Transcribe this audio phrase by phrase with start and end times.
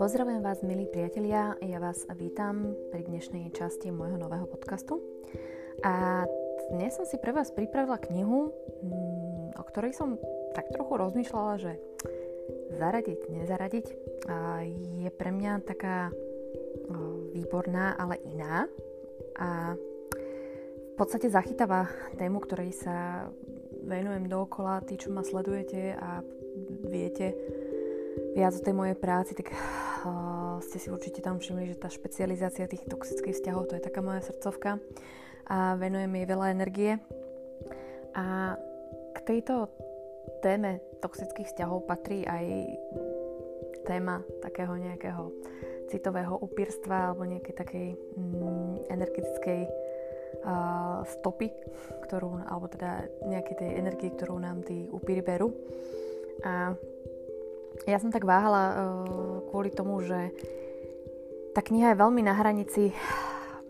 [0.00, 5.04] Pozdravujem vás, milí priatelia, ja vás vítam pri dnešnej časti môjho nového podcastu.
[5.84, 6.24] A
[6.72, 8.48] dnes som si pre vás pripravila knihu,
[8.80, 10.16] mm, o ktorej som
[10.56, 11.76] tak trochu rozmýšľala, že
[12.80, 13.86] zaradiť, nezaradiť.
[15.04, 16.08] Je pre mňa taká
[17.36, 18.64] výborná, ale iná.
[19.36, 19.76] A
[20.80, 23.28] v podstate zachytáva tému, ktorej sa
[23.84, 24.84] venujem dookola.
[24.84, 26.24] Tí, čo ma sledujete a
[26.88, 27.34] viete,
[28.34, 32.70] viac o tej mojej práci, tak uh, ste si určite tam všimli, že tá špecializácia
[32.70, 34.78] tých toxických vzťahov, to je taká moja srdcovka
[35.50, 36.92] a venujem jej veľa energie.
[38.14, 38.54] A
[39.14, 39.70] k tejto
[40.42, 42.46] téme toxických vzťahov patrí aj
[43.86, 45.34] téma takého nejakého
[45.90, 49.60] citového upírstva alebo nejakej takej mm, energetickej
[51.04, 51.52] stopy,
[52.08, 55.52] ktorú, alebo teda nejakej tej energie, ktorú nám tí upíry berú.
[56.44, 56.72] A
[57.88, 58.76] ja som tak váhala uh,
[59.48, 60.32] kvôli tomu, že
[61.56, 62.92] tá kniha je veľmi na hranici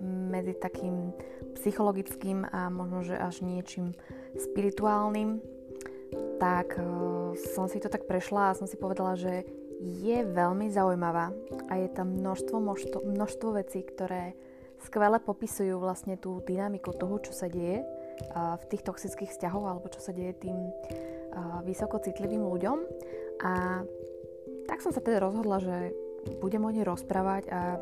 [0.02, 1.12] medzi takým
[1.58, 3.92] psychologickým a možno, že až niečím
[4.34, 5.42] spirituálnym,
[6.38, 9.46] tak uh, som si to tak prešla a som si povedala, že
[9.80, 11.32] je veľmi zaujímavá
[11.70, 14.36] a je tam množstvo, množstvo, množstvo vecí, ktoré
[14.84, 17.84] skvele popisujú vlastne tú dynamiku toho, čo sa deje
[18.36, 20.56] v tých toxických vzťahoch alebo čo sa deje tým
[21.64, 22.78] vysoko citlivým ľuďom
[23.40, 23.80] a
[24.68, 25.96] tak som sa teda rozhodla, že
[26.38, 27.80] budem o nej rozprávať a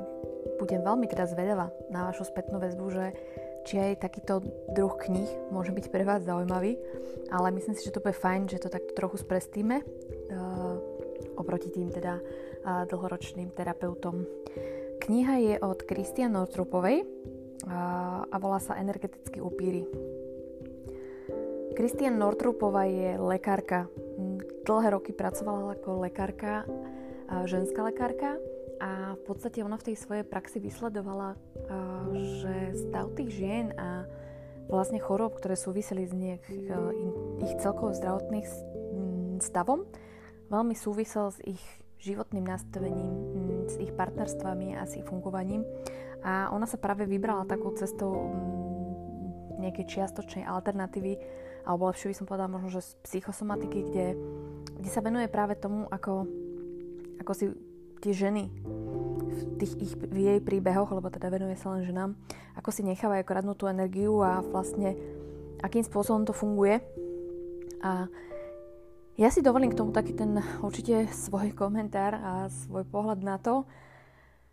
[0.62, 3.06] budem veľmi teda zvedavá na vašu spätnú väzbu, že
[3.68, 4.40] či aj takýto
[4.72, 6.80] druh kníh môže byť pre vás zaujímavý,
[7.28, 10.74] ale myslím si, že to bude fajn, že to takto trochu sprestíme uh,
[11.36, 14.24] oproti tým teda uh, dlhoročným terapeutom.
[15.08, 19.88] Kniha je od Kristian Nortrupovej uh, a volá sa Energetický upíry.
[21.72, 23.88] Kristian Nortrupová je lekárka.
[24.68, 26.68] Dlhé roky pracovala ako lekárka,
[27.48, 28.36] ženská lekárka
[28.84, 31.40] a v podstate ona v tej svojej praxi vysledovala,
[32.44, 34.04] že stav tých žien a
[34.68, 36.44] vlastne chorób, ktoré súviseli s nejak,
[37.48, 38.48] ich celkovo zdravotných
[39.40, 39.88] stavom,
[40.52, 41.64] veľmi súvisel s ich
[41.96, 43.14] životným nastavením,
[43.68, 45.62] s ich partnerstvami a s ich fungovaním.
[46.24, 48.32] A ona sa práve vybrala takou cestou
[49.58, 51.18] nejakej čiastočnej alternatívy
[51.68, 54.16] alebo lepšie by som povedala možno, že z psychosomatiky, kde,
[54.80, 56.24] kde sa venuje práve tomu, ako,
[57.20, 57.52] ako si
[58.00, 58.48] tie ženy
[59.28, 62.16] v, tých ich, v jej príbehoch, lebo teda venuje sa len ženám,
[62.56, 64.96] ako si nechávajú kradnúť tú energiu a vlastne
[65.60, 66.80] akým spôsobom to funguje.
[67.84, 68.08] A
[69.18, 73.66] ja si dovolím k tomu taký ten určite svoj komentár a svoj pohľad na to.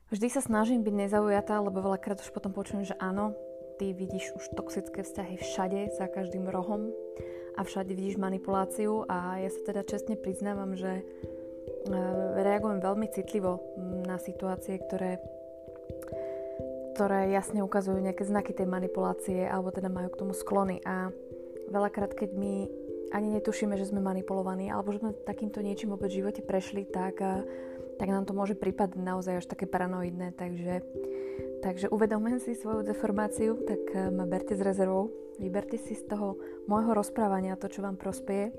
[0.09, 3.37] Vždy sa snažím byť nezaujatá, lebo veľakrát už potom počujem, že áno,
[3.77, 6.89] ty vidíš už toxické vzťahy všade, za každým rohom
[7.53, 11.03] a všade vidíš manipuláciu a ja sa teda čestne priznávam, že e,
[12.41, 13.61] reagujem veľmi citlivo
[14.09, 15.21] na situácie, ktoré,
[16.97, 21.13] ktoré jasne ukazujú nejaké znaky tej manipulácie alebo teda majú k tomu sklony a
[21.69, 26.23] veľakrát, keď my ani netušíme, že sme manipulovaní alebo že sme takýmto niečím vôbec v
[26.23, 27.45] živote prešli, tak, e,
[28.01, 30.81] tak nám to môže prípadať naozaj až také paranoidné, takže
[31.65, 35.09] Takže uvedomujem si svoju deformáciu, tak eh, ma berte s rezervou.
[35.41, 36.37] Vyberte si z toho
[36.69, 38.53] môjho rozprávania to, čo vám prospeje,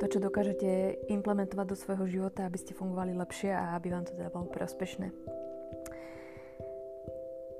[0.00, 4.16] to, čo dokážete implementovať do svojho života, aby ste fungovali lepšie a aby vám to
[4.16, 5.12] teda bolo prospešné.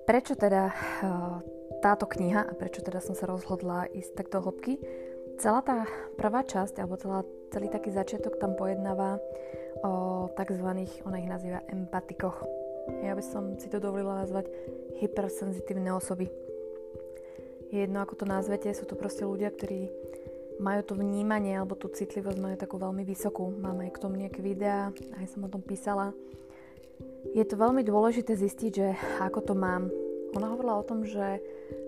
[0.08, 0.74] Prečo teda eh,
[1.84, 4.80] táto kniha a prečo teda som sa rozhodla ísť takto hĺbky?
[5.36, 5.84] Celá tá
[6.16, 7.20] prvá časť, alebo celá,
[7.52, 9.20] celý taký začiatok tam pojednáva
[9.84, 10.68] o tzv.
[11.04, 12.40] ona ich nazýva empatikoch.
[13.04, 14.48] Ja by som si to dovolila nazvať
[14.96, 16.32] hypersenzitívne osoby.
[17.68, 19.92] Je jedno, ako to nazvete, sú to proste ľudia, ktorí
[20.56, 23.52] majú to vnímanie alebo tú citlivosť majú takú veľmi vysokú.
[23.52, 24.88] Máme aj k tomu nejaké videá,
[25.20, 26.16] aj som o tom písala.
[27.36, 28.88] Je to veľmi dôležité zistiť, že
[29.20, 29.92] ako to mám.
[30.34, 31.38] Ona hovorila o tom, že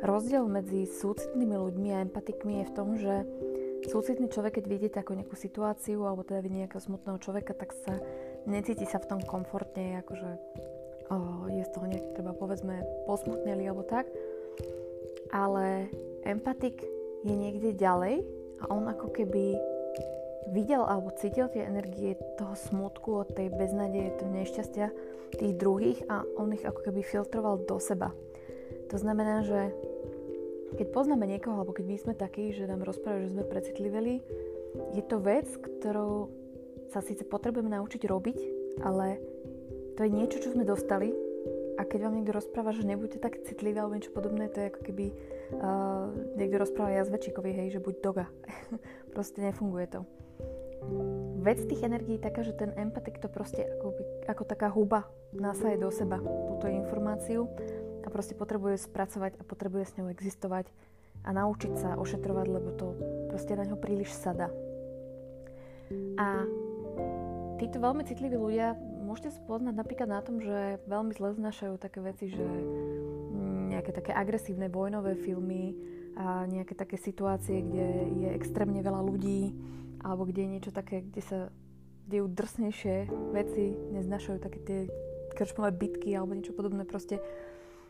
[0.04, 3.26] rozdiel medzi súcitnými ľuďmi a empatikmi je v tom, že
[3.90, 7.98] súcitný človek, keď vidíte ako nejakú situáciu alebo teda vidí nejakého smutného človeka, tak sa
[8.46, 10.30] necíti sa v tom komfortne, akože
[11.48, 14.06] je z toho nejak, treba povedzme, posmutneli alebo tak.
[15.32, 15.88] Ale
[16.24, 16.84] empatik
[17.24, 18.22] je niekde ďalej
[18.60, 19.56] a on ako keby
[20.52, 24.88] videl alebo cítil tie energie toho smutku, od tej beznadeje, toho nešťastia
[25.36, 28.12] tých druhých a on ich ako keby filtroval do seba.
[28.88, 29.72] To znamená, že
[30.76, 34.14] keď poznáme niekoho, alebo keď my sme takí, že nám rozprávajú, že sme precitliveli,
[34.96, 36.28] je to vec, ktorou
[36.92, 38.38] sa síce potrebujeme naučiť robiť,
[38.84, 39.20] ale
[39.96, 41.12] to je niečo, čo sme dostali
[41.78, 44.80] a keď vám niekto rozpráva, že nebuďte tak citliví alebo niečo podobné, to je ako
[44.82, 48.26] keby uh, niekto rozpráva jazvečíkovi, hej, že buď doga.
[49.14, 50.00] proste nefunguje to.
[51.38, 53.94] Vec tých energií je taká, že ten empatik to proste ako,
[54.26, 57.46] ako taká huba nasaje do seba túto informáciu
[58.08, 60.72] a proste potrebuje spracovať a potrebuje s ňou existovať
[61.28, 62.96] a naučiť sa ošetrovať, lebo to
[63.28, 64.48] proste na ňo príliš sada.
[66.16, 66.48] A
[67.60, 72.00] títo veľmi citliví ľudia môžete sa poznať napríklad na tom, že veľmi zle znašajú také
[72.00, 75.76] veci, že mm, nejaké také agresívne vojnové filmy
[76.16, 77.86] a nejaké také situácie, kde
[78.24, 79.52] je extrémne veľa ľudí
[80.00, 81.38] alebo kde je niečo také, kde sa
[82.08, 84.78] dejú drsnejšie veci, neznašajú také tie
[85.36, 87.20] krčmové bitky alebo niečo podobné proste,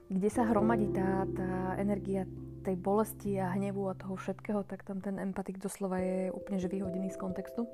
[0.09, 2.25] kde sa hromadí tá, tá energia
[2.65, 6.69] tej bolesti a hnevu a toho všetkého, tak tam ten empatik doslova je úplne že
[6.69, 7.69] vyhodený z kontextu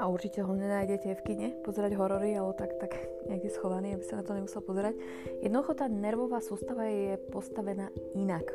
[0.00, 2.96] a určite ho nenájdete v kine pozerať horory alebo tak, tak
[3.28, 4.96] niekde schovaný, aby sa na to nemusel pozerať.
[5.44, 8.48] Jednoducho tá nervová sústava je postavená inak.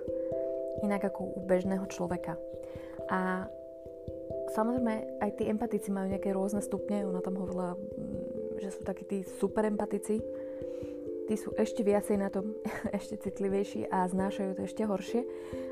[0.83, 2.35] Inak ako u bežného človeka.
[3.07, 3.45] A
[4.57, 9.05] samozrejme aj tí empatici majú nejaké rôzne stupne, ona tam hovorila, mm, že sú takí
[9.05, 10.19] tí super empatici,
[11.29, 12.57] tí sú ešte viacej na tom,
[12.97, 15.21] ešte citlivejší a znášajú to ešte horšie,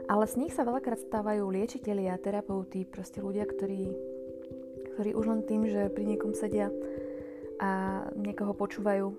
[0.06, 3.90] ale z nich sa veľakrát stávajú a terapeuti, proste ľudia, ktorí
[4.98, 6.74] ktorí už len tým, že pri niekom sedia
[7.62, 9.14] a niekoho počúvajú,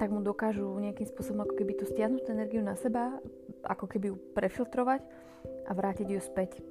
[0.00, 3.20] tak mu dokážu nejakým spôsobom ako keby tú stiahnuť energiu na seba,
[3.60, 5.04] ako keby ju prefiltrovať
[5.68, 6.64] a vrátiť ju späť.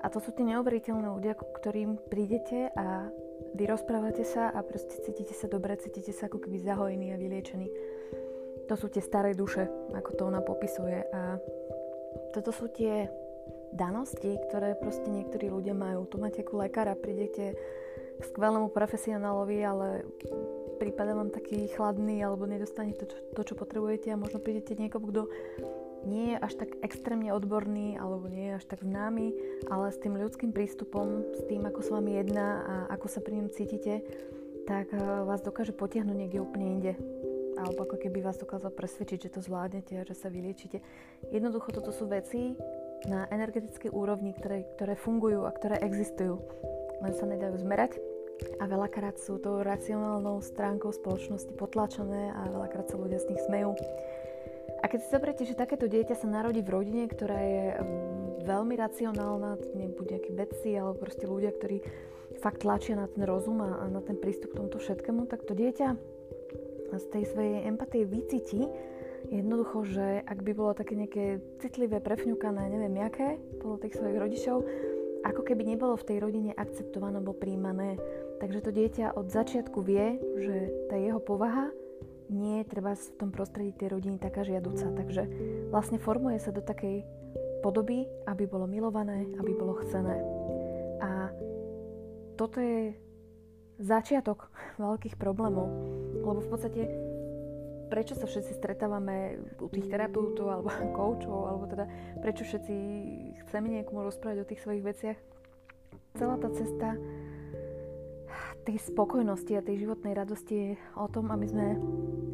[0.00, 3.12] A to sú tie neuveriteľné ľudia, ktorým prídete a
[3.52, 7.68] vy rozprávate sa a proste cítite sa dobre, cítite sa ako keby zahojení a vyliečení.
[8.66, 11.06] To sú tie staré duše, ako to ona popisuje.
[11.14, 11.38] A
[12.34, 13.06] toto sú tie
[13.70, 16.06] danosti, ktoré proste niektorí ľudia majú.
[16.10, 17.54] Tu máte ako lekára, prídete
[18.16, 19.88] k skvelému profesionálovi, ale
[20.76, 25.22] prípada vám taký chladný alebo nedostanete to, to, čo potrebujete a možno prídete niekomu, kto
[26.06, 29.34] nie je až tak extrémne odborný alebo nie je až tak známy,
[29.68, 33.42] ale s tým ľudským prístupom, s tým, ako s vami jedná a ako sa pri
[33.42, 34.04] ňom cítite,
[34.68, 36.92] tak eh, vás dokáže potiahnuť niekde úplne inde.
[37.56, 40.84] Alebo ako keby vás dokázal presvedčiť, že to zvládnete a že sa vyliečite.
[41.32, 42.52] Jednoducho toto sú veci,
[43.04, 46.40] na energetickej úrovni, ktoré, ktoré fungujú a ktoré existujú,
[47.04, 48.00] len sa nedajú zmerať
[48.60, 53.76] a veľakrát sú to racionálnou stránkou spoločnosti potlačené a veľakrát sa ľudia z nich smejú.
[54.84, 58.74] A keď si zoberiete, že takéto dieťa sa narodí v rodine, ktorá je mm, veľmi
[58.76, 61.80] racionálna, nebuď nejakí vedci alebo proste ľudia, ktorí
[62.44, 65.56] fakt tlačia na ten rozum a, a na ten prístup k tomuto všetkému, tak to
[65.56, 66.15] dieťa
[66.94, 68.70] z tej svojej empatie vycíti,
[69.26, 74.62] Jednoducho, že ak by bolo také nejaké citlivé, prefňukané, neviem jaké, bolo tých svojich rodičov,
[75.26, 77.98] ako keby nebolo v tej rodine akceptované alebo príjmané.
[78.38, 81.74] Takže to dieťa od začiatku vie, že tá jeho povaha
[82.30, 84.94] nie je treba v tom prostredí tej rodiny taká žiaduca.
[84.94, 85.22] Takže
[85.74, 87.02] vlastne formuje sa do takej
[87.66, 90.22] podoby, aby bolo milované, aby bolo chcené.
[91.02, 91.34] A
[92.38, 92.94] toto je
[93.76, 94.48] začiatok
[94.80, 95.68] veľkých problémov,
[96.24, 96.82] lebo v podstate
[97.86, 100.68] prečo sa všetci stretávame u tých terapeutov alebo
[100.98, 101.84] koučov, alebo teda
[102.20, 102.74] prečo všetci
[103.46, 105.18] chceme niekomu rozprávať o tých svojich veciach.
[106.16, 106.96] Celá tá cesta
[108.66, 111.66] tej spokojnosti a tej životnej radosti je o tom, aby sme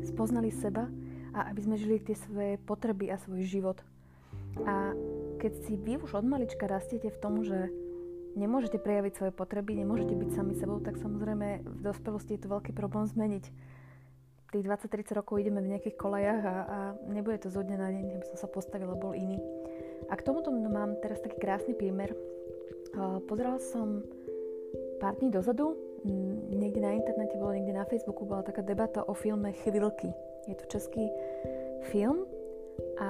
[0.08, 0.88] spoznali seba
[1.36, 3.78] a aby sme žili tie svoje potreby a svoj život.
[4.64, 4.96] A
[5.36, 7.68] keď si vy už od malička rastiete v tom, že
[8.38, 12.73] nemôžete prejaviť svoje potreby, nemôžete byť sami sebou, tak samozrejme v dospelosti je to veľký
[12.73, 13.45] problém zmeniť
[14.52, 16.78] tých 20-30 rokov ideme v nejakých kolejach a, a
[17.09, 19.40] nebude to zo dňa na deň, aby som sa postavila, bol iný.
[20.12, 22.12] A k tomuto mám teraz taký krásny prímer.
[23.25, 24.04] Pozerala som
[25.00, 25.73] pár dní dozadu,
[26.52, 30.12] niekde na internete, bolo niekde na Facebooku, bola taká debata o filme Chvilky.
[30.45, 31.09] Je to český
[31.88, 32.28] film
[33.00, 33.09] a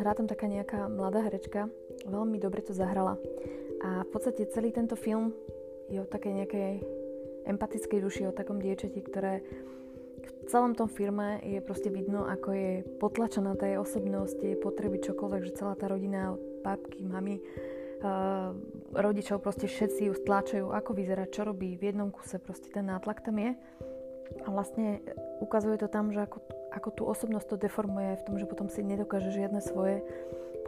[0.00, 1.68] hrá tam taká nejaká mladá herečka,
[2.08, 3.20] veľmi dobre to zahrala.
[3.84, 5.30] A v podstate celý tento film
[5.88, 6.72] je o takej nejakej
[7.48, 9.40] empatickej duši, o takom diečati, ktoré
[10.18, 15.00] v celom tom firme je proste vidno, ako je potlačená tá jej osobnosť, jej potreby,
[15.00, 17.40] čokoľvek, že celá tá rodina od babky, mami,
[18.02, 18.52] uh,
[18.92, 23.24] rodičov, proste všetci ju stláčajú, ako vyzerá, čo robí, v jednom kuse proste ten nátlak
[23.24, 23.56] tam je.
[24.44, 25.00] A vlastne
[25.40, 26.44] ukazuje to tam, že ako,
[26.76, 30.04] ako tú osobnosť to deformuje v tom, že potom si nedokáže žiadne svoje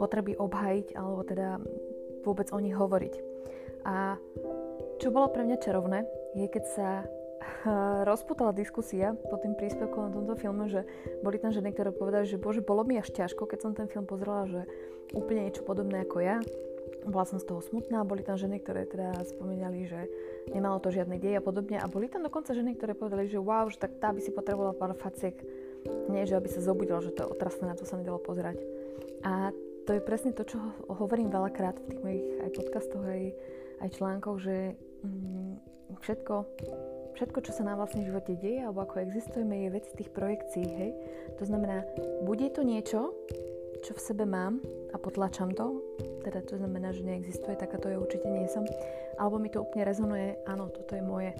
[0.01, 1.61] potreby obhajiť alebo teda
[2.23, 3.13] vôbec o nich hovoriť.
[3.85, 4.17] A
[5.01, 6.05] čo bolo pre mňa čarovné,
[6.37, 6.89] je keď sa
[8.09, 10.85] rozputala diskusia po tým príspevkom na tomto filme, že
[11.25, 14.05] boli tam ženy, ktoré povedali, že bože, bolo mi až ťažko, keď som ten film
[14.05, 14.61] pozrela, že
[15.17, 16.37] úplne niečo podobné ako ja.
[17.01, 20.05] Bola som z toho smutná, boli tam ženy, ktoré teda spomínali, že
[20.53, 21.81] nemalo to žiadny dej a podobne.
[21.81, 24.77] A boli tam dokonca ženy, ktoré povedali, že wow, že tak tá by si potrebovala
[24.77, 25.33] pár faciek.
[26.13, 28.61] Nie, že aby sa zobudila, že to je otrasné, na to sa nedalo pozerať.
[29.25, 29.49] A
[29.85, 30.57] to je presne to, čo
[30.89, 33.23] hovorím veľakrát v tých mojich aj podcastoch, aj,
[33.81, 35.53] aj článkoch, že mm,
[35.99, 36.35] všetko,
[37.17, 40.65] všetko, čo sa nám vlastne v živote deje, alebo ako existujeme, je vec tých projekcií,
[40.65, 40.91] hej.
[41.41, 41.83] To znamená,
[42.23, 43.11] bude to niečo,
[43.81, 44.61] čo v sebe mám
[44.93, 45.81] a potlačam to,
[46.21, 48.61] teda to znamená, že neexistuje, takáto ja určite nie som,
[49.17, 51.33] alebo mi to úplne rezonuje, áno, toto je moje,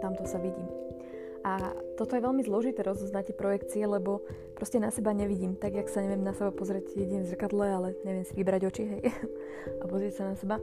[0.00, 0.85] tamto sa vidím.
[1.46, 4.26] A toto je veľmi zložité rozoznať projekcie, lebo
[4.58, 5.54] proste na seba nevidím.
[5.54, 8.82] Tak, jak sa neviem na seba pozrieť jedine v zrkadle, ale neviem si vybrať oči,
[8.82, 9.02] hej,
[9.82, 10.58] a pozrieť sa na seba.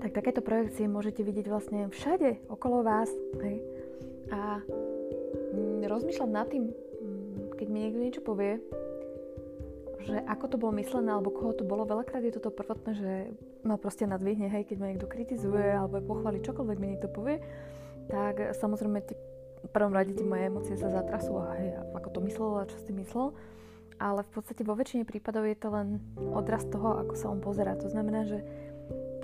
[0.00, 3.12] Tak takéto projekcie môžete vidieť vlastne všade okolo vás,
[3.44, 3.60] hej.
[4.32, 8.56] A mm, rozmýšľam nad tým, mm, keď mi niekto niečo povie,
[10.08, 11.84] že ako to bolo myslené, alebo koho to bolo.
[11.84, 13.12] Veľakrát je toto prvotné, že
[13.60, 17.44] ma proste nadvihne, hej, keď ma niekto kritizuje, alebo pochváli čokoľvek mi niekto povie,
[18.06, 19.18] tak samozrejme tie,
[19.66, 22.78] v prvom rade tie moje emócie sa zatrasú a hej, ako to myslel a čo
[22.80, 23.34] si myslel.
[23.96, 25.98] Ale v podstate vo väčšine prípadov je to len
[26.36, 27.74] odraz toho, ako sa on pozera.
[27.80, 28.44] To znamená, že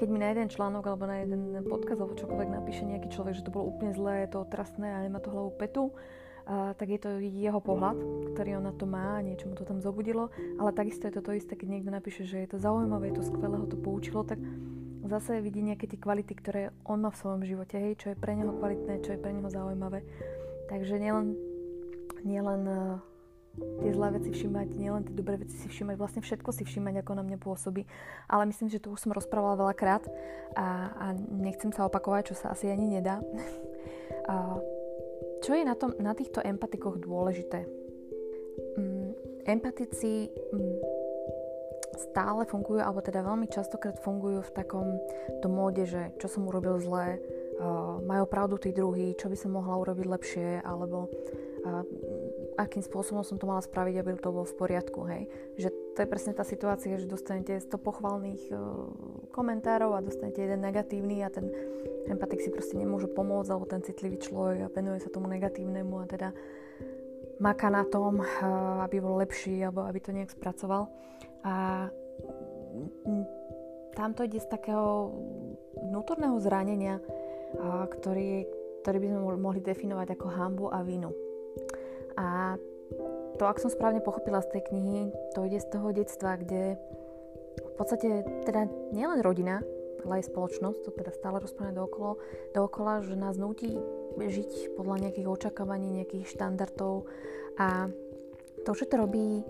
[0.01, 3.47] keď mi na jeden článok alebo na jeden podkaz alebo čokoľvek napíše nejaký človek, že
[3.47, 5.95] to bolo úplne zlé, je to otrasné a nemá to hlavu petu,
[6.47, 7.97] a, tak je to jeho pohľad,
[8.35, 11.33] ktorý on na to má, niečo mu to tam zobudilo, ale takisto je to to
[11.39, 14.41] isté, keď niekto napíše, že je to zaujímavé, je to skvelé, ho to poučilo, tak
[15.07, 18.33] zase vidí nejaké tie kvality, ktoré on má v svojom živote, hej, čo je pre
[18.33, 20.07] neho kvalitné, čo je pre neho zaujímavé.
[20.71, 21.37] Takže nielen,
[22.25, 22.97] nielen uh,
[23.85, 27.13] tie zlé veci všímať, nielen tie dobré veci si všímať, vlastne všetko si všímať, ako
[27.19, 27.85] na mňa pôsobí.
[28.31, 30.09] Ale myslím, že to už som rozprávala veľakrát
[30.57, 33.21] a, a nechcem sa opakovať, čo sa asi ani nedá.
[34.33, 34.57] a,
[35.43, 37.67] čo je na, tom, na týchto empatikoch dôležité?
[38.79, 39.11] Mm,
[39.45, 40.79] empatici mm,
[41.99, 44.87] stále fungujú, alebo teda veľmi častokrát fungujú v takom
[45.45, 49.59] tom móde, že čo som urobil zle, uh, majú pravdu tí druhí, čo by som
[49.59, 51.85] mohla urobiť lepšie, alebo uh,
[52.57, 55.29] akým spôsobom som to mala spraviť, aby to bolo v poriadku, hej.
[55.59, 58.59] Že to je presne tá situácia, že dostanete 100 pochvalných uh,
[59.31, 61.53] komentárov a dostanete jeden negatívny a ten
[62.09, 66.07] empatik si proste nemôže pomôcť, alebo ten citlivý človek a venuje sa tomu negatívnemu a
[66.09, 66.29] teda
[67.43, 68.23] maká na tom,
[68.87, 70.87] aby bol lepší, alebo aby to nejak spracoval.
[71.43, 71.89] A
[73.99, 75.11] tam to ide z takého
[75.83, 77.03] vnútorného zranenia,
[77.99, 78.47] ktorý,
[78.87, 81.11] ktorý by sme mohli definovať ako hambu a vinu.
[82.17, 82.57] A
[83.39, 85.01] to, ak som správne pochopila z tej knihy,
[85.35, 86.79] to ide z toho detstva, kde
[87.59, 89.61] v podstate teda nielen rodina,
[90.03, 92.19] ale aj spoločnosť, to teda stále rozprávame dookolo,
[92.55, 93.79] dookola, že nás nutí
[94.19, 97.07] žiť podľa nejakých očakávaní, nejakých štandardov
[97.57, 97.89] a
[98.63, 99.43] to, že to robí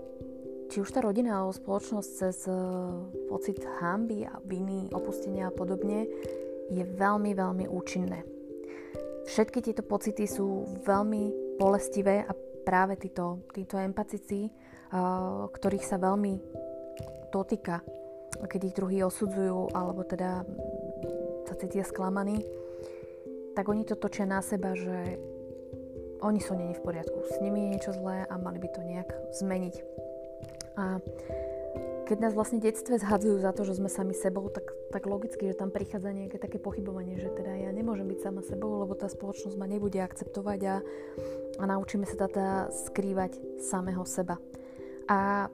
[0.73, 2.89] či už tá rodina alebo spoločnosť cez uh,
[3.29, 6.09] pocit hamby a viny, opustenia a podobne,
[6.73, 8.25] je veľmi, veľmi účinné.
[9.29, 12.33] Všetky tieto pocity sú veľmi bolestivé a
[12.63, 16.33] práve títo, títo empatici, uh, ktorých sa veľmi
[17.29, 17.83] dotýka
[18.47, 20.43] keď ich druhí osudzujú alebo teda
[21.45, 22.41] sa cítia sklamaní,
[23.53, 25.19] tak oni to točia na seba, že
[26.23, 29.09] oni sú není v poriadku, s nimi je niečo zlé a mali by to nejak
[29.43, 29.75] zmeniť.
[30.79, 31.03] A
[32.07, 35.57] keď nás vlastne detstve zhadzujú za to, že sme sami sebou, tak, tak logicky, že
[35.57, 39.57] tam prichádza nejaké také pochybovanie, že teda ja nemôžem byť sama sebou, lebo tá spoločnosť
[39.57, 40.75] ma nebude akceptovať a,
[41.57, 44.37] a naučíme sa teda skrývať samého seba.
[45.09, 45.49] A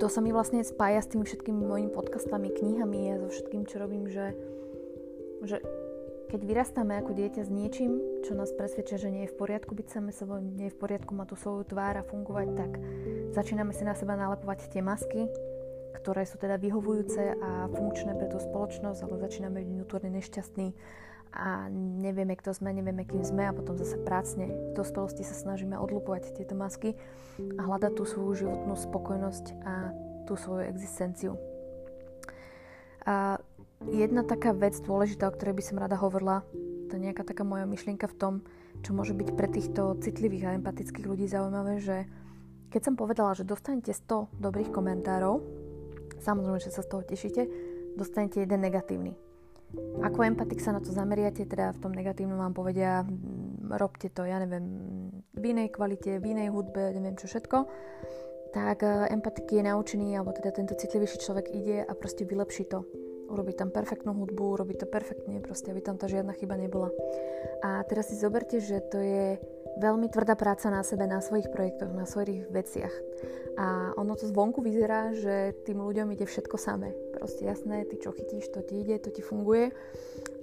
[0.00, 3.76] to sa mi vlastne spája s tými všetkými mojimi podcastami, knihami a so všetkým, čo
[3.84, 4.32] robím, že,
[5.44, 5.60] že
[6.32, 9.86] keď vyrastáme ako dieťa s niečím, čo nás presvedčia, že nie je v poriadku byť
[9.86, 12.70] same sebou, nie je v poriadku mať tú svoju tvár a fungovať, tak
[13.36, 15.30] začíname si na seba nalepovať tie masky,
[15.94, 20.74] ktoré sú teda vyhovujúce a funkčné pre tú spoločnosť, ale začíname byť vnútorne nešťastní
[21.34, 25.74] a nevieme, kto sme, nevieme, kým sme a potom zase prácne v dospelosti sa snažíme
[25.74, 26.94] odlupovať tieto masky
[27.58, 29.90] a hľadať tú svoju životnú spokojnosť a
[30.30, 31.34] tú svoju existenciu.
[33.04, 33.42] A
[33.90, 36.46] jedna taká vec dôležitá, o ktorej by som rada hovorila,
[36.88, 38.34] to je nejaká taká moja myšlienka v tom,
[38.86, 42.06] čo môže byť pre týchto citlivých a empatických ľudí zaujímavé, že
[42.70, 45.63] keď som povedala, že dostanete 100 dobrých komentárov,
[46.24, 47.44] samozrejme, že sa z toho tešíte,
[48.00, 49.12] dostanete jeden negatívny.
[50.02, 54.22] Ako empatik sa na to zameriate, teda v tom negatívnom vám povedia, mm, robte to,
[54.22, 54.64] ja neviem,
[55.34, 57.66] v inej kvalite, v inej hudbe, neviem čo všetko,
[58.54, 62.86] tak e, empatik je naučený, alebo teda tento citlivejší človek ide a proste vylepší to.
[63.26, 66.94] Urobí tam perfektnú hudbu, urobí to perfektne, proste aby tam tá žiadna chyba nebola.
[67.66, 69.42] A teraz si zoberte, že to je
[69.78, 72.94] veľmi tvrdá práca na sebe, na svojich projektoch, na svojich veciach.
[73.54, 76.90] A ono to zvonku vyzerá, že tým ľuďom ide všetko samé.
[77.14, 79.70] Proste jasné, ty čo chytíš, to ti ide, to ti funguje.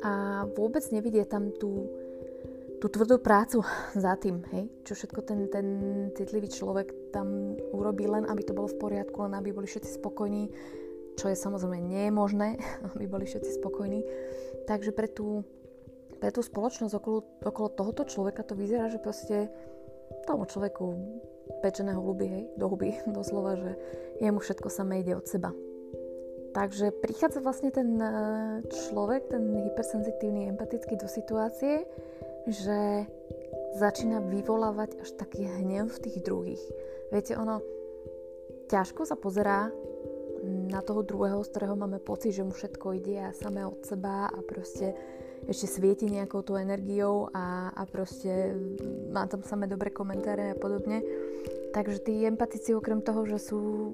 [0.03, 1.91] A vôbec nevidie tam tú,
[2.79, 3.61] tú tvrdú prácu
[3.95, 5.67] za tým, hej, čo všetko ten, ten
[6.15, 10.47] citlivý človek tam urobí len, aby to bolo v poriadku, len aby boli všetci spokojní,
[11.19, 12.47] čo je samozrejme nie je možné,
[12.95, 14.01] aby boli všetci spokojní.
[14.65, 15.43] Takže pre tú,
[16.21, 19.49] pre tú spoločnosť okolo, okolo tohoto človeka to vyzerá, že proste
[20.29, 20.85] tomu človeku
[21.65, 23.71] pečeného huby, hej, do huby, doslova, že
[24.21, 25.49] jemu všetko samé ide od seba.
[26.51, 28.11] Takže prichádza vlastne ten eh,
[28.69, 31.87] človek, ten hypersenzitívny, empatický do situácie,
[32.45, 33.07] že
[33.79, 36.63] začína vyvolávať až taký hnev v tých druhých.
[37.09, 37.63] Viete, ono
[38.67, 39.71] ťažko sa pozerá
[40.43, 44.27] na toho druhého, z ktorého máme pocit, že mu všetko ide a samé od seba
[44.27, 44.91] a proste
[45.49, 48.53] ešte svieti nejakou tú energiou a, a proste
[49.09, 51.01] má tam samé dobré komentáre a podobne.
[51.71, 53.93] Takže tí empatici okrem toho, že sú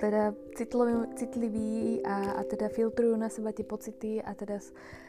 [0.00, 1.72] teda citliví, citliví
[2.02, 4.58] a, a teda filtrujú na seba tie pocity a teda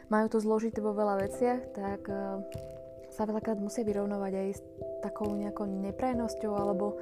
[0.06, 2.38] majú to zložité vo veľa veciach, tak uh,
[3.10, 4.60] sa veľakrát musia vyrovnovať aj s
[5.02, 6.98] takou nejakou neprajnosťou alebo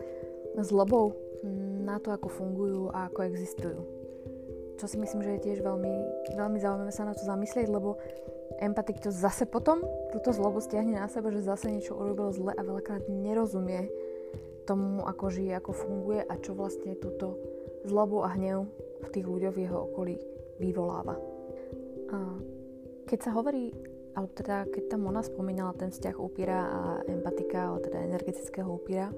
[0.61, 1.13] zlobou
[1.85, 3.81] na to, ako fungujú a ako existujú.
[4.77, 5.95] Čo si myslím, že je tiež veľmi,
[6.37, 7.97] veľmi zaujímavé sa na to zamyslieť, lebo
[8.61, 9.81] empatik to zase potom
[10.13, 13.89] túto zlobu stiahne na seba, že zase niečo urobil zle a veľakrát nerozumie
[14.69, 17.39] tomu, ako žije, ako funguje a čo vlastne túto
[17.87, 18.69] zlobu a hnev
[19.03, 20.15] v tých ľuďoch v jeho okolí
[20.63, 21.19] vyvoláva.
[22.13, 22.19] A
[23.09, 23.75] keď sa hovorí,
[24.15, 29.11] alebo teda keď tam ona spomínala ten vzťah upíra a empatika, alebo teda energetického upíra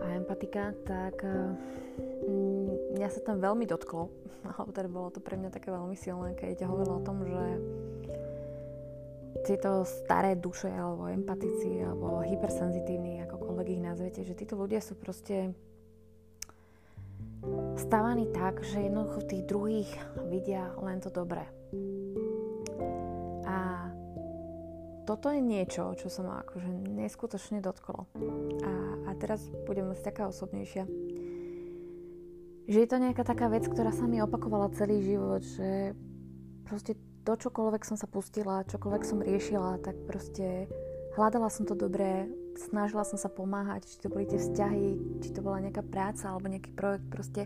[0.00, 4.10] a empatika, tak mm, mňa sa tam veľmi dotklo,
[4.50, 7.42] alebo teda bolo to pre mňa také veľmi silné, keď hovorila o tom, že
[9.44, 15.52] tieto staré duše, alebo empatici, alebo hypersenzitívni, akokoľvek ich nazvete, že títo ľudia sú proste
[17.76, 19.90] stavaní tak, že jednoducho tých druhých
[20.32, 21.44] vidia len to dobré.
[25.04, 28.08] Toto je niečo, čo sa ma akože neskutočne dotklo.
[28.64, 28.72] A,
[29.08, 30.88] a teraz budem asi taká osobnejšia.
[32.64, 35.92] Že je to nejaká taká vec, ktorá sa mi opakovala celý život, že
[36.64, 40.68] proste to, čokoľvek som sa pustila, čokoľvek som riešila, tak proste
[41.16, 45.44] hľadala som to dobré, snažila som sa pomáhať, či to boli tie vzťahy, či to
[45.44, 47.44] bola nejaká práca alebo nejaký projekt, proste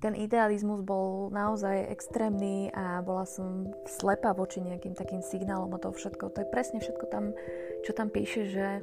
[0.00, 5.92] ten idealizmus bol naozaj extrémny a bola som slepa voči nejakým takým signálom a to
[5.92, 6.32] všetko.
[6.32, 7.36] To je presne všetko tam,
[7.84, 8.80] čo tam píše, že,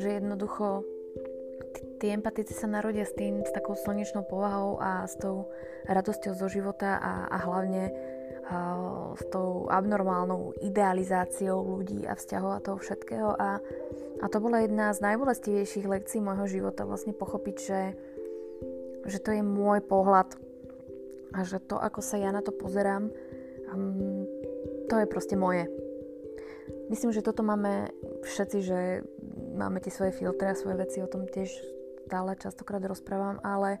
[0.00, 0.88] že jednoducho
[2.00, 5.52] tí empatici sa narodia s tým, s takou slnečnou povahou a s tou
[5.84, 7.92] radosťou zo života a, a hlavne
[8.48, 8.56] a,
[9.16, 13.60] s tou abnormálnou idealizáciou ľudí a vzťahov a toho všetkého a
[14.22, 17.80] a to bola jedna z najbolestivejších lekcií môjho života, vlastne pochopiť, že,
[19.06, 20.34] že to je môj pohľad
[21.32, 23.08] a že to, ako sa ja na to pozerám,
[23.72, 24.28] um,
[24.86, 25.66] to je proste moje.
[26.92, 27.88] Myslím, že toto máme
[28.22, 28.78] všetci, že
[29.56, 31.48] máme tie svoje filtre a svoje veci, o tom tiež
[32.06, 33.80] stále častokrát rozprávam, ale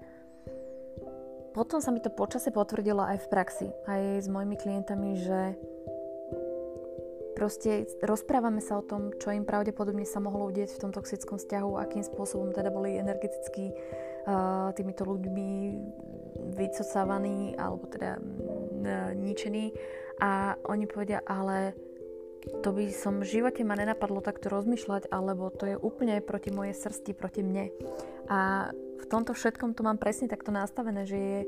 [1.52, 5.40] potom sa mi to počase potvrdilo aj v praxi, aj s mojimi klientami, že
[7.36, 11.76] proste rozprávame sa o tom, čo im pravdepodobne sa mohlo udieť v tom toxickom vzťahu,
[11.76, 13.76] akým spôsobom teda boli energeticky
[14.78, 15.50] týmito ľuďmi
[16.54, 19.74] vycocávaní alebo teda uh, ničení
[20.22, 21.74] a oni povedia, ale
[22.62, 26.74] to by som v živote ma nenapadlo takto rozmýšľať, alebo to je úplne proti mojej
[26.74, 27.70] srsti, proti mne.
[28.26, 31.38] A v tomto všetkom to mám presne takto nastavené, že je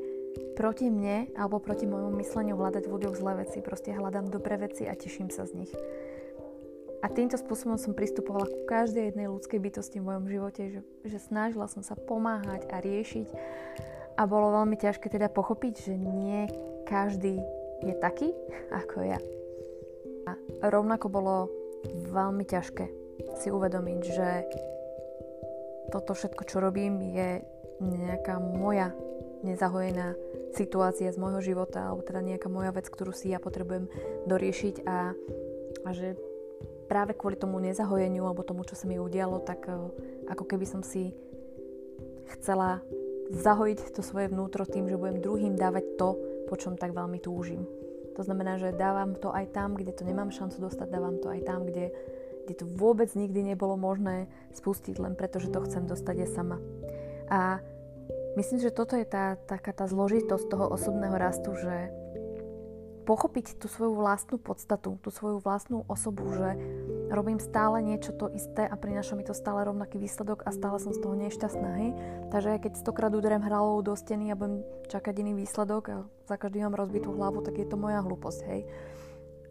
[0.55, 3.59] proti mne alebo proti môjmu mysleniu hľadať v ľuďoch zlé veci.
[3.63, 5.73] Proste hľadám dobré veci a teším sa z nich.
[7.05, 11.19] A týmto spôsobom som pristupovala ku každej jednej ľudskej bytosti v mojom živote, že, že
[11.21, 13.29] snažila som sa pomáhať a riešiť.
[14.17, 16.49] A bolo veľmi ťažké teda pochopiť, že nie
[16.89, 17.45] každý
[17.85, 18.33] je taký
[18.81, 19.21] ako ja.
[20.25, 20.33] A
[20.65, 21.35] rovnako bolo
[22.09, 22.89] veľmi ťažké
[23.37, 24.29] si uvedomiť, že
[25.93, 27.45] toto všetko, čo robím, je
[27.85, 28.97] nejaká moja
[29.45, 30.17] nezahojená
[30.57, 33.93] situácia z môjho života alebo teda nejaká moja vec, ktorú si ja potrebujem
[34.25, 35.13] doriešiť a,
[35.85, 36.17] a že
[36.85, 39.91] práve kvôli tomu nezahojeniu alebo tomu, čo sa mi udialo, tak uh,
[40.31, 41.13] ako keby som si
[42.37, 42.85] chcela
[43.33, 46.17] zahojiť to svoje vnútro tým, že budem druhým dávať to,
[46.49, 47.65] po čom tak veľmi túžim.
[48.15, 51.41] To znamená, že dávam to aj tam, kde to nemám šancu dostať, dávam to aj
[51.43, 51.91] tam, kde,
[52.47, 56.63] kde to vôbec nikdy nebolo možné spustiť len preto, že to chcem dostať ja sama.
[57.27, 57.59] A
[58.35, 61.95] Myslím, že toto je tá, taká tá zložitosť toho osobného rastu, že
[63.05, 66.57] pochopiť tú svoju vlastnú podstatu, tú svoju vlastnú osobu, že
[67.13, 70.97] robím stále niečo to isté a prináša mi to stále rovnaký výsledok a stále som
[70.97, 71.91] z toho nešťastná, hej.
[72.33, 76.65] Takže keď stokrát uderem hralovou do steny a budem čakať iný výsledok a za každý
[76.65, 78.61] mám rozbitú hlavu, tak je to moja hlúposť, hej.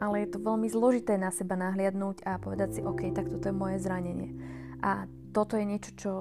[0.01, 3.55] ale je to veľmi zložité na seba nahliadnúť a povedať si, OK, tak toto je
[3.55, 4.33] moje zranenie.
[4.83, 6.13] A toto je niečo, čo,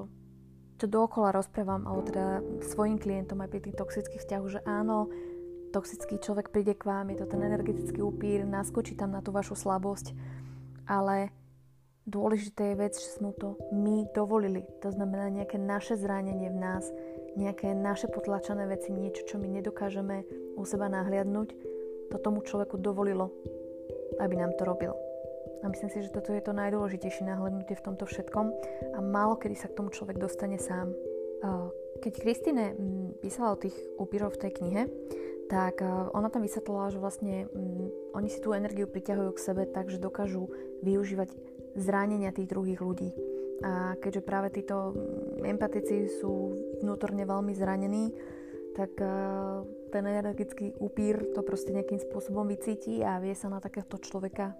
[0.77, 2.25] čo dookola rozprávam, alebo teda
[2.63, 5.11] svojim klientom aj pri tých toxických vzťahoch, že áno,
[5.73, 9.57] toxický človek príde k vám, je to ten energetický upír, naskočí tam na tú vašu
[9.57, 10.13] slabosť,
[10.85, 11.33] ale
[12.05, 14.61] dôležité je vec, že sme to my dovolili.
[14.85, 16.85] To znamená nejaké naše zranenie v nás,
[17.33, 20.21] nejaké naše potlačené veci, niečo, čo my nedokážeme
[20.53, 21.49] u seba nahliadnúť,
[22.13, 23.33] to tomu človeku dovolilo,
[24.21, 24.93] aby nám to robil.
[25.63, 28.45] A myslím si, že toto je to najdôležitejšie nahľadnutie v tomto všetkom
[28.93, 30.93] a málo kedy sa k tomu človek dostane sám.
[32.03, 32.75] Keď Kristine
[33.23, 34.81] písala o tých upíroch v tej knihe,
[35.51, 35.83] tak
[36.15, 37.47] ona tam vysvetlila, že vlastne
[38.15, 40.49] oni si tú energiu priťahujú k sebe tak, že dokážu
[40.81, 41.29] využívať
[41.77, 43.11] zranenia tých druhých ľudí.
[43.63, 44.91] A keďže práve títo
[45.43, 48.11] empatici sú vnútorne veľmi zranení,
[48.73, 48.97] tak
[49.93, 54.57] ten energetický upír to proste nejakým spôsobom vycíti a vie sa na takéhoto človeka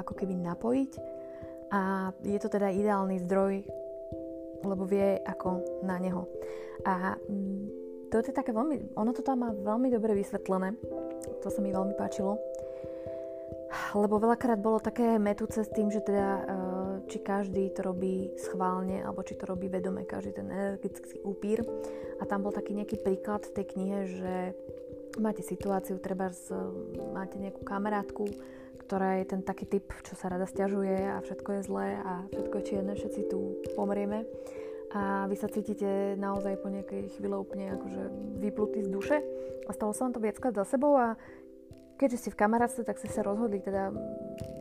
[0.00, 0.92] ako keby napojiť
[1.72, 3.64] a je to teda ideálny zdroj,
[4.60, 6.28] lebo vie ako na neho.
[6.84, 7.81] A mm,
[8.12, 10.76] to je také veľmi, ono to tam má veľmi dobre vysvetlené,
[11.40, 12.36] to sa mi veľmi páčilo,
[13.96, 16.42] lebo veľakrát bolo také metúce s tým, že teda e,
[17.08, 21.64] či každý to robí schválne, alebo či to robí vedome, každý ten energetický upír.
[22.20, 24.34] A tam bol taký nejaký príklad v tej knihe, že
[25.16, 26.52] máte situáciu, treba z,
[27.12, 28.28] máte nejakú kamarátku,
[28.84, 32.54] ktorá je ten taký typ, čo sa rada stiažuje a všetko je zlé a všetko
[32.60, 34.28] je čierne, všetci tu pomrieme
[34.92, 38.02] a vy sa cítite naozaj po nejakej chvíle úplne akože
[38.44, 39.16] vyplutý z duše
[39.64, 41.16] a stalo sa vám to viackrát za sebou a
[41.96, 43.94] keďže ste v kamarátstve, tak ste sa rozhodli teda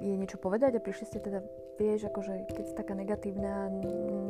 [0.01, 1.41] je niečo povedať a prišli ste teda,
[1.77, 3.69] vieš, akože keď si taká negatívna,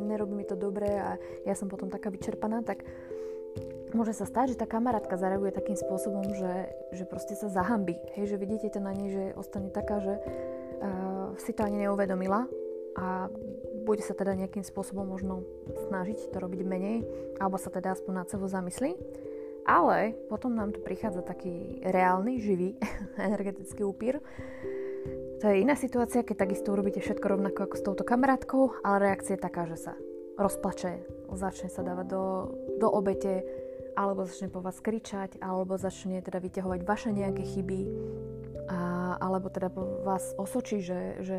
[0.08, 2.84] nerobí mi to dobre a ja som potom taká vyčerpaná, tak
[3.92, 8.00] môže sa stať, že tá kamarátka zareaguje takým spôsobom, že, že proste sa zahambí.
[8.16, 12.48] Hej, že vidíte to na nej, že ostane taká, že uh, si to ani neuvedomila
[12.96, 13.28] a
[13.82, 15.42] bude sa teda nejakým spôsobom možno
[15.90, 17.04] snažiť to robiť menej,
[17.42, 18.94] alebo sa teda aspoň na celo zamyslí.
[19.62, 22.74] Ale potom nám tu prichádza taký reálny, živý
[23.18, 24.18] energetický upír.
[25.42, 29.34] To je iná situácia, keď takisto urobíte všetko rovnako ako s touto kamarátkou, ale reakcia
[29.34, 29.94] je taká, že sa
[30.38, 31.02] rozplače,
[31.34, 32.24] začne sa dávať do,
[32.78, 33.42] do obete,
[33.98, 37.80] alebo začne po vás kričať, alebo začne teda vyťahovať vaše nejaké chyby,
[38.70, 38.78] a,
[39.22, 39.70] alebo teda
[40.02, 41.38] vás osočí, že, že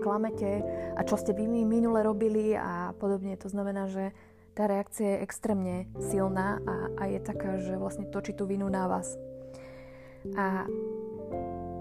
[0.00, 0.64] klamete
[0.96, 3.36] a čo ste vy minule robili a podobne.
[3.44, 4.16] To znamená, že
[4.56, 8.88] tá reakcia je extrémne silná a, a je taká, že vlastne točí tú vinu na
[8.88, 9.14] vás.
[10.34, 10.66] A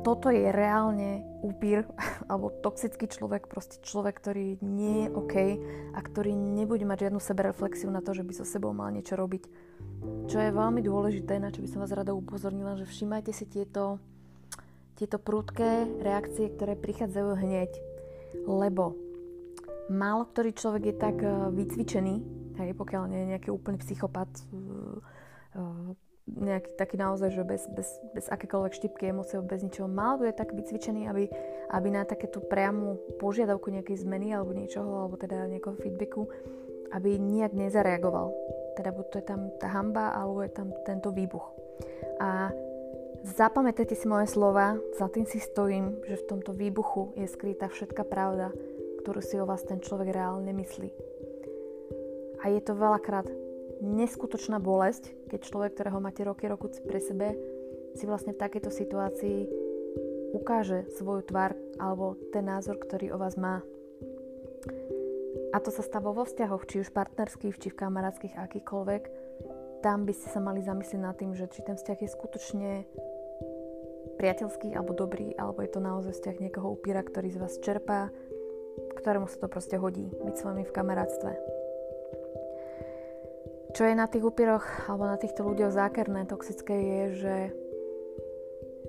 [0.06, 1.84] toto je reálne upír
[2.32, 5.36] alebo toxický človek, proste človek, ktorý nie je OK
[5.92, 9.44] a ktorý nebude mať žiadnu sebereflexiu na to, že by so sebou mal niečo robiť.
[10.32, 14.00] Čo je veľmi dôležité, na čo by som vás rada upozornila, že všimajte si tieto,
[14.98, 17.72] tieto prudké reakcie, ktoré prichádzajú hneď.
[18.50, 18.98] Lebo
[19.88, 22.16] málo ktorý človek je tak eh, vycvičený,
[22.60, 25.90] hej, pokiaľ nie je nejaký úplný psychopat, eh, eh,
[26.28, 29.88] nejaký taký naozaj, že bez, bez, bez akékoľvek štipky emócie, bez ničoho.
[29.88, 31.32] Mal je tak vycvičený, aby,
[31.72, 36.28] aby na takéto priamu požiadavku nejakej zmeny alebo niečoho, alebo teda nejakého feedbacku,
[36.92, 38.36] aby nejak nezareagoval.
[38.76, 41.48] Teda buď to je tam tá hamba, alebo je tam tento výbuch.
[42.20, 42.52] A
[43.36, 48.08] zapamätajte si moje slova, za tým si stojím, že v tomto výbuchu je skrytá všetká
[48.08, 48.56] pravda,
[49.04, 50.90] ktorú si o vás ten človek reálne myslí.
[52.46, 53.28] A je to veľakrát
[53.84, 57.36] neskutočná bolesť, keď človek, ktorého máte roky, roku pre sebe,
[57.98, 59.40] si vlastne v takejto situácii
[60.38, 63.66] ukáže svoju tvár alebo ten názor, ktorý o vás má.
[65.56, 69.04] A to sa stalo vo vzťahoch, či už partnerských, či v kamarátskych, akýkoľvek.
[69.82, 72.72] Tam by ste sa mali zamyslieť nad tým, že či ten vzťah je skutočne
[74.18, 78.10] priateľský alebo dobrý, alebo je to naozaj vzťah niekoho upíra, ktorý z vás čerpá,
[78.98, 81.32] ktorému sa to proste hodí byť s vami v kamarátstve.
[83.78, 87.36] Čo je na tých upíroch alebo na týchto ľuďoch zákerné, toxické je, že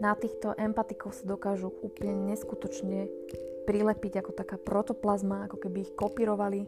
[0.01, 3.11] na týchto empatikov sa dokážu úplne neskutočne
[3.69, 6.65] prilepiť ako taká protoplazma, ako keby ich kopírovali.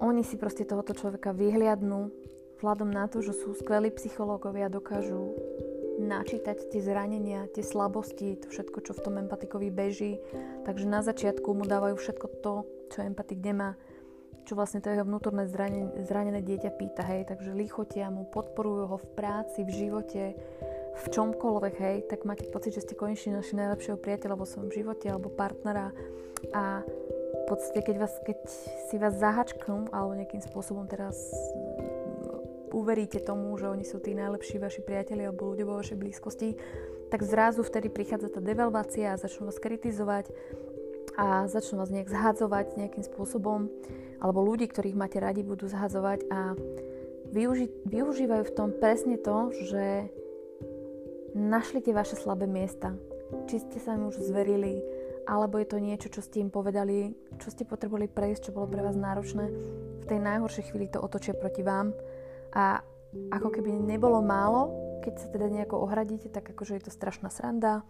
[0.00, 2.14] Oni si proste tohoto človeka vyhliadnú
[2.60, 5.32] vzhľadom na to, že sú skvelí psychológovia, dokážu
[6.00, 10.16] načítať tie zranenia, tie slabosti, to všetko, čo v tom empatikovi beží.
[10.64, 12.54] Takže na začiatku mu dávajú všetko to,
[12.90, 13.76] čo empatik nemá
[14.50, 18.96] čo vlastne to jeho vnútorné zranené, zranené dieťa pýta, hej, takže lichotia mu, podporujú ho
[18.98, 20.34] v práci, v živote,
[20.96, 25.06] v čomkoľvek, hej, tak máte pocit, že ste konečne našli najlepšieho priateľa vo svojom živote
[25.06, 25.94] alebo partnera.
[26.50, 28.38] A v podstate, keď, vás, keď
[28.90, 31.14] si vás zahačknú alebo nejakým spôsobom teraz
[32.72, 36.54] uveríte tomu, že oni sú tí najlepší vaši priatelia alebo ľudia vo vašej blízkosti,
[37.10, 40.30] tak zrazu vtedy prichádza tá devalvácia a začnú vás kritizovať
[41.18, 43.66] a začnú vás nejak zhadzovať nejakým spôsobom
[44.22, 46.54] alebo ľudí, ktorých máte radi, budú zhadzovať a
[47.34, 50.12] využi- využívajú v tom presne to, že
[51.34, 52.94] našli tie vaše slabé miesta.
[53.46, 54.82] Či ste sa im už zverili,
[55.26, 58.82] alebo je to niečo, čo ste im povedali, čo ste potrebovali prejsť, čo bolo pre
[58.82, 59.46] vás náročné.
[60.02, 61.94] V tej najhoršej chvíli to otočia proti vám
[62.54, 62.82] a
[63.34, 64.70] ako keby nebolo málo,
[65.02, 67.82] keď sa teda nejako ohradíte, tak akože je to strašná sranda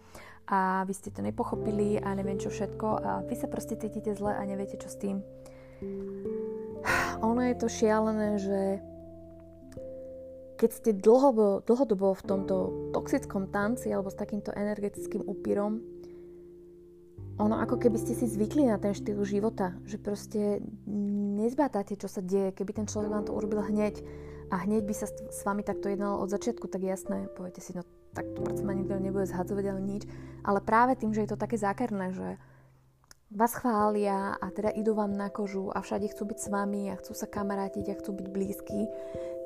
[0.49, 4.33] a vy ste to nepochopili a neviem čo všetko a vy sa proste cítite zle
[4.33, 5.21] a neviete čo s tým.
[7.27, 8.61] Ono je to šialené, že
[10.57, 12.55] keď ste dlhodobo, dlhodobo v tomto
[12.93, 15.81] toxickom tanci alebo s takýmto energetickým upírom,
[17.41, 20.61] ono ako keby ste si zvykli na ten štýl života, že proste
[21.41, 22.53] nezbátate, čo sa deje.
[22.53, 23.97] Keby ten človek vám to urobil hneď
[24.51, 27.87] a hneď by sa s vami takto jednalo od začiatku, tak jasné, poviete si, no
[28.11, 30.03] tak to predsa ma nikto nebude zhadzovať, ale nič.
[30.43, 32.35] Ale práve tým, že je to také zákerné, že
[33.31, 36.99] vás chvália a teda idú vám na kožu a všade chcú byť s vami a
[36.99, 38.91] chcú sa kamarátiť a chcú byť blízki,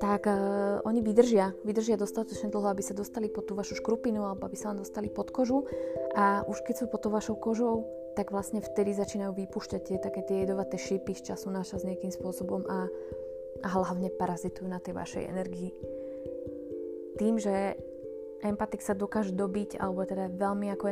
[0.01, 1.53] tak uh, oni vydržia.
[1.61, 5.13] Vydržia dostatočne dlho, aby sa dostali pod tú vašu škrupinu alebo aby sa vám dostali
[5.13, 5.69] pod kožu
[6.17, 7.85] a už keď sú pod tou vašou kožou,
[8.17, 12.09] tak vlastne vtedy začínajú vypúšťať tie také tie jedovaté šípy z času na čas nejakým
[12.09, 12.89] spôsobom a,
[13.63, 15.71] a hlavne parazitujú na tej vašej energii.
[17.15, 17.79] Tým, že
[18.43, 20.91] empatik sa dokáže dobiť, alebo teda veľmi ako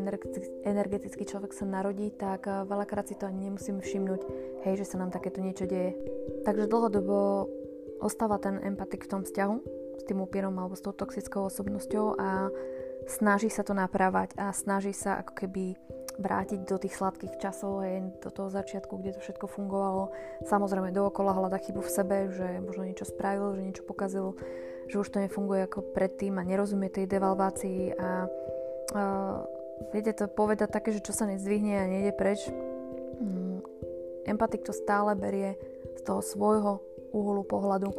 [0.63, 4.21] energetický človek sa narodí, tak eh, veľakrát si to ani nemusíme všimnúť,
[4.65, 5.93] hej, že sa nám takéto niečo deje.
[6.47, 7.47] Takže dlhodobo
[8.04, 9.56] ostáva ten empatik v tom vzťahu
[9.99, 12.52] s tým upierom alebo s tou toxickou osobnosťou a
[13.08, 15.78] snaží sa to naprávať a snaží sa ako keby
[16.17, 20.13] vrátiť do tých sladkých časov, hej, do toho začiatku, kde to všetko fungovalo.
[20.45, 24.38] Samozrejme dookola hľada chybu v sebe, že možno niečo spravil, že niečo pokazil,
[24.86, 29.41] že už to nefunguje ako predtým a nerozumie tej devalvácii a uh,
[29.89, 32.45] viete to povedať také, že čo sa nezdvihne a nejde preč.
[33.17, 33.65] Um,
[34.30, 35.58] empatik to stále berie
[35.97, 37.89] z toho svojho uholu pohľadu.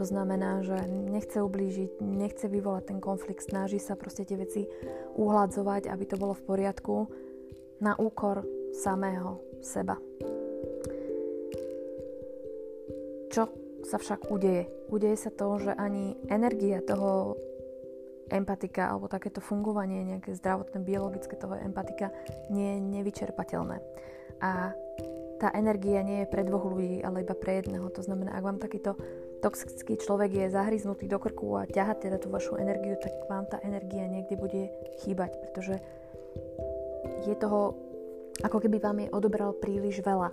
[0.00, 4.64] To znamená, že nechce ublížiť, nechce vyvolať ten konflikt, snaží sa proste tie veci
[5.20, 7.12] uhladzovať, aby to bolo v poriadku
[7.82, 9.98] na úkor samého seba.
[13.34, 13.50] Čo
[13.82, 14.70] sa však udeje.
[14.86, 17.34] Udeje sa to, že ani energia toho
[18.30, 22.14] empatika alebo takéto fungovanie, nejaké zdravotné, biologické toho empatika
[22.48, 23.76] nie je nevyčerpateľné.
[24.40, 24.72] A
[25.42, 27.90] tá energia nie je pre dvoch ľudí, ale iba pre jedného.
[27.98, 28.94] To znamená, ak vám takýto
[29.42, 33.58] toxický človek je zahryznutý do krku a ťaha teda tú vašu energiu, tak vám tá
[33.66, 34.70] energia niekde bude
[35.02, 35.82] chýbať, pretože
[37.26, 37.76] je toho,
[38.42, 40.32] ako keby vám je odobral príliš veľa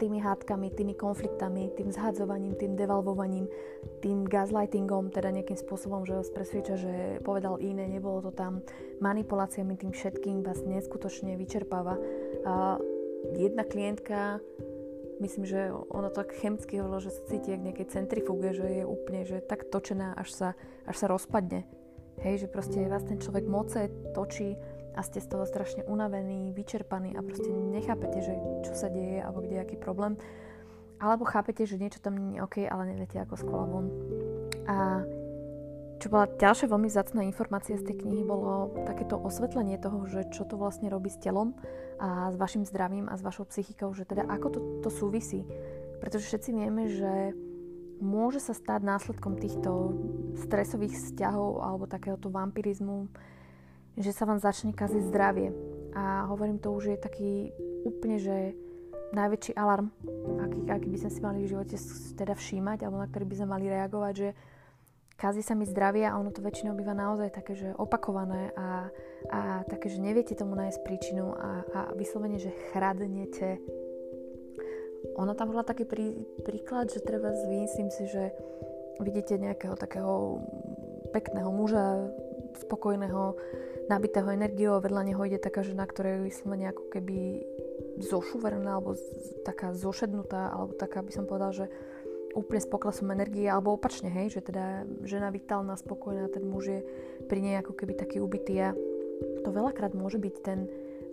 [0.00, 3.46] tými hádkami, tými konfliktami, tým zhadzovaním, tým devalvovaním,
[4.00, 8.64] tým gaslightingom, teda nejakým spôsobom, že vás presvieča, že povedal iné, nebolo to tam,
[9.04, 12.00] manipuláciami tým všetkým vás neskutočne vyčerpáva.
[12.48, 12.80] A
[13.36, 14.40] jedna klientka,
[15.20, 19.22] myslím, že ona tak chemicky hovorila, že sa cíti jak nejakej centrifuge, že je úplne
[19.28, 20.48] že tak točená, až sa,
[20.88, 21.68] až sa rozpadne.
[22.22, 24.54] Hej, že proste vás ten človek moce, točí,
[24.94, 29.42] a ste z toho strašne unavení, vyčerpaní a proste nechápete, že čo sa deje alebo
[29.42, 30.14] kde je aký problém.
[31.02, 33.86] Alebo chápete, že niečo tam nie je OK, ale neviete ako z von.
[34.70, 35.02] A
[35.98, 40.44] čo bola ďalšia veľmi vzácná informácia z tej knihy, bolo takéto osvetlenie toho, že čo
[40.44, 41.56] to vlastne robí s telom
[41.96, 45.48] a s vašim zdravím a s vašou psychikou, že teda ako to, to súvisí.
[46.04, 47.32] Pretože všetci vieme, že
[48.04, 49.96] môže sa stať následkom týchto
[50.44, 53.08] stresových vzťahov alebo takéhoto vampirizmu,
[53.94, 55.54] že sa vám začne kaziť zdravie.
[55.94, 57.32] A hovorím, to už je taký
[57.86, 58.36] úplne, že
[59.14, 59.94] najväčší alarm,
[60.42, 61.76] aký, aký by sme si mali v živote
[62.18, 64.28] teda všímať, alebo na ktorý by sme mali reagovať, že
[65.14, 68.90] kazí sa mi zdravie a ono to väčšinou býva naozaj také, že opakované a,
[69.30, 73.62] a také, že neviete tomu nájsť príčinu a, a vyslovene, že chradnete.
[75.14, 78.34] Ono tam bola taký prí, príklad, že treba myslím si, že
[78.98, 80.42] vidíte nejakého takého
[81.14, 82.10] pekného muža,
[82.56, 83.36] spokojného,
[83.90, 87.44] nabitého energiou a vedľa neho ide taká žena, ktorá je vyslovene ako keby
[88.00, 89.04] zošuverená alebo z,
[89.44, 91.66] taká zošednutá alebo taká by som povedal, že
[92.34, 96.80] úplne s poklesom energie alebo opačne, hej, že teda žena vitálna, spokojná, ten muž je
[97.30, 98.74] pri nej ako keby taký ubitý a
[99.46, 100.66] to veľakrát môže byť ten,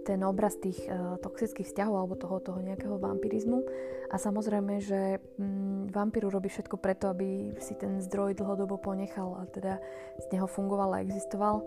[0.03, 3.63] ten obraz tých uh, toxických vzťahov alebo toho, toho nejakého vampirizmu
[4.11, 9.47] a samozrejme, že mm, vampíru robí všetko preto, aby si ten zdroj dlhodobo ponechal a
[9.47, 9.79] teda
[10.19, 11.63] z neho fungoval a existoval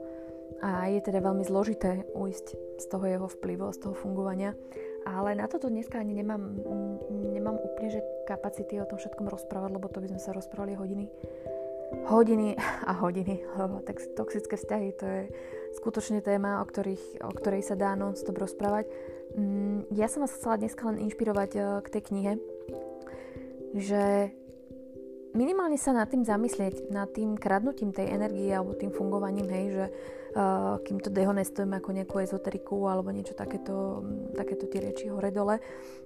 [0.60, 2.46] a je teda veľmi zložité ujsť
[2.78, 4.52] z toho jeho vplyvu, z toho fungovania.
[5.04, 6.40] Ale na toto dneska ani nemám,
[7.32, 11.06] nemám úplne že kapacity o tom všetkom rozprávať, lebo to by sme sa rozprávali hodiny.
[12.08, 12.56] hodiny
[12.90, 13.84] a hodiny, lebo
[14.16, 15.22] toxické vzťahy to je
[15.74, 18.86] skutočne téma, o, ktorých, o ktorej sa dá non-stop rozprávať.
[19.34, 22.32] Mm, ja som vás chcela dneska len inšpirovať e, k tej knihe,
[23.74, 24.30] že
[25.34, 29.84] minimálne sa nad tým zamyslieť, nad tým kradnutím tej energie alebo tým fungovaním, hej, že
[30.38, 34.06] uh, kým to dehonestujem ako nejakú ezoteriku alebo niečo takéto,
[34.38, 35.58] takéto tie reči hore dole,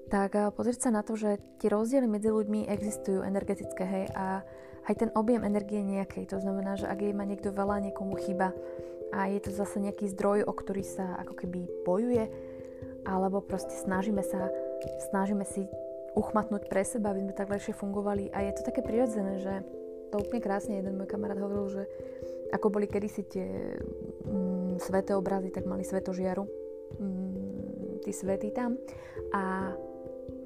[0.09, 4.41] tak uh, pozrieť sa na to, že tie rozdiely medzi ľuďmi existujú energetické, hej, a
[4.89, 6.25] aj ten objem energie nejakej.
[6.33, 8.57] To znamená, že ak je ma niekto veľa, niekomu chyba
[9.13, 12.29] a je to zase nejaký zdroj, o ktorý sa ako keby bojuje,
[13.09, 14.53] alebo proste snažíme sa,
[15.09, 15.65] snažíme si
[16.13, 18.35] uchmatnúť pre seba, aby sme tak lepšie fungovali.
[18.35, 19.55] A je to také prirodzené, že
[20.11, 21.83] to úplne krásne jeden môj kamarát hovoril, že
[22.53, 23.77] ako boli kedysi tie
[24.25, 26.45] mm, sveté obrazy, tak mali svetožiaru,
[26.97, 28.81] mm, tí svety tam.
[29.37, 29.73] A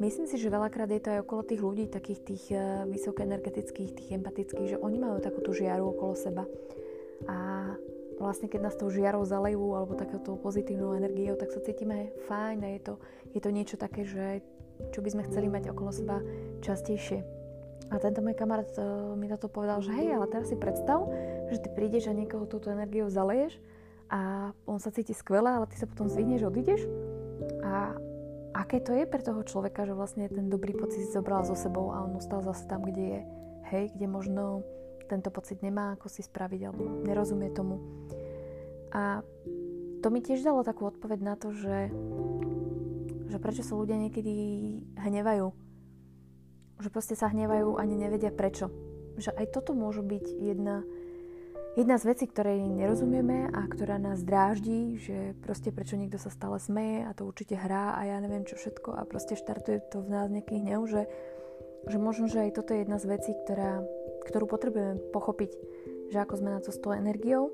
[0.02, 4.10] myslím si, že veľakrát je to aj okolo tých ľudí, takých tých uh, vysokoenergetických, tých
[4.18, 6.42] empatických, že oni majú takú tú žiaru okolo seba.
[7.30, 7.70] A
[8.20, 12.68] vlastne keď nás tou žiarou zalejú alebo takou pozitívnou energiou, tak sa cítime fajn a
[12.76, 12.94] je to,
[13.32, 14.42] je to niečo také, že
[14.90, 16.18] čo by sme chceli mať okolo seba
[16.64, 17.22] častejšie.
[17.92, 21.04] A tento môj kamarát uh, mi toto povedal, že hej, ale teraz si predstav,
[21.52, 23.60] že ty prídeš a niekoho túto energiou zaleješ
[24.08, 26.88] a on sa cíti skvelé, ale ty sa potom zvihneš, odídeš.
[27.60, 27.92] A
[28.56, 31.92] aké to je pre toho človeka, že vlastne ten dobrý pocit si zobral so sebou
[31.92, 33.20] a on ostal zase tam, kde je.
[33.72, 34.64] Hej, kde možno
[35.12, 37.76] tento pocit nemá ako si spraviť alebo nerozumie tomu.
[38.96, 39.20] A
[40.00, 41.92] to mi tiež dalo takú odpoveď na to, že
[43.32, 44.34] že prečo sa ľudia niekedy
[45.00, 45.56] hnevajú.
[46.84, 48.68] Že proste sa hnevajú ani nevedia prečo.
[49.16, 50.84] Že aj toto môže byť jedna,
[51.80, 56.60] jedna z vecí, ktorej nerozumieme a ktorá nás dráždi, že proste prečo niekto sa stále
[56.60, 60.12] smeje a to určite hrá a ja neviem čo všetko a proste štartuje to v
[60.12, 61.08] nás nejaký hnev, že,
[61.88, 63.80] že možno, že aj toto je jedna z vecí, ktorá,
[64.24, 65.50] ktorú potrebujeme pochopiť,
[66.10, 67.50] že ako sme na to s tou energiou,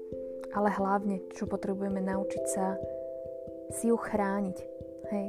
[0.52, 2.76] ale hlavne, čo potrebujeme naučiť sa
[3.72, 4.58] si ju chrániť.
[5.08, 5.28] Hej?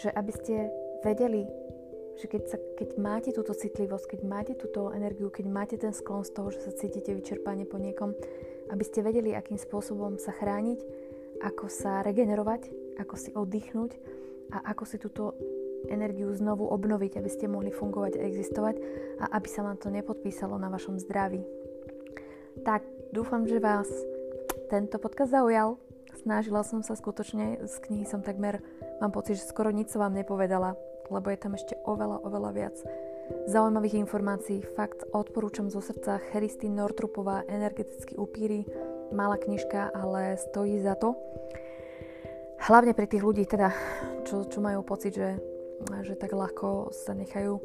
[0.00, 0.56] že aby ste
[1.04, 1.44] vedeli,
[2.20, 6.24] že keď, sa, keď máte túto citlivosť, keď máte túto energiu, keď máte ten sklon
[6.24, 8.16] z toho, že sa cítite vyčerpanie po niekom,
[8.72, 10.80] aby ste vedeli, akým spôsobom sa chrániť,
[11.40, 12.68] ako sa regenerovať,
[13.00, 13.92] ako si oddychnúť
[14.52, 15.32] a ako si túto
[15.88, 18.76] energiu znovu obnoviť, aby ste mohli fungovať a existovať
[19.22, 21.40] a aby sa vám to nepodpísalo na vašom zdraví.
[22.66, 23.88] Tak, dúfam, že vás
[24.68, 25.80] tento podcast zaujal.
[26.20, 28.60] Snažila som sa skutočne, z knihy som takmer
[29.00, 30.76] Mám pocit, že skoro nič som vám nepovedala,
[31.08, 32.76] lebo je tam ešte oveľa, oveľa viac
[33.48, 34.60] zaujímavých informácií.
[34.76, 38.68] Fakt odporúčam zo srdca Christine Nortrupová Energetický upíry.
[39.08, 41.16] Malá knižka, ale stojí za to.
[42.60, 43.72] Hlavne pre tých ľudí, teda,
[44.28, 45.40] čo, čo majú pocit, že,
[46.02, 47.60] že tak ľahko sa nechajú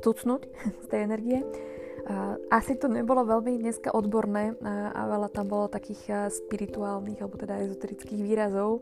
[0.00, 0.42] tucnúť
[0.84, 1.40] z tej energie.
[2.48, 8.24] Asi to nebolo veľmi dneska odborné a veľa tam bolo takých spirituálnych alebo teda ezoterických
[8.24, 8.80] výrazov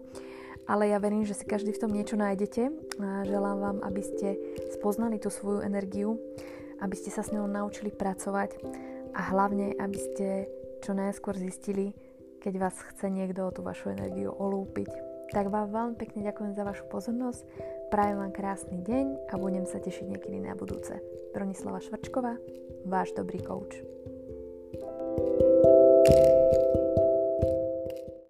[0.68, 2.68] ale ja verím, že si každý v tom niečo nájdete
[3.00, 4.36] a želám vám, aby ste
[4.76, 6.20] spoznali tú svoju energiu,
[6.84, 8.60] aby ste sa s ňou naučili pracovať
[9.16, 10.26] a hlavne, aby ste
[10.84, 11.96] čo najskôr zistili,
[12.44, 14.92] keď vás chce niekto tú vašu energiu olúpiť.
[15.32, 17.48] Tak vám veľmi pekne ďakujem za vašu pozornosť,
[17.88, 21.00] prajem vám krásny deň a budem sa tešiť niekedy na budúce.
[21.32, 22.36] Bronislava Švrčková,
[22.84, 23.80] váš dobrý coach.